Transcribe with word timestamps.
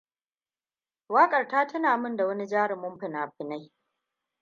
Wakar 1.09 1.47
ta 1.47 1.67
tuna 1.67 1.97
min 1.97 2.15
da 2.17 2.25
wani 2.27 2.45
jarumi 2.47 2.99
fina-finai. 2.99 3.71